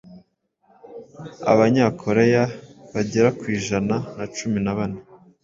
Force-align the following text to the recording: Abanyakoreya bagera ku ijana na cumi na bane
Abanyakoreya 1.51 2.43
bagera 2.93 3.29
ku 3.39 3.45
ijana 3.57 3.95
na 4.17 4.25
cumi 4.35 4.57
na 4.65 4.73
bane 4.77 4.99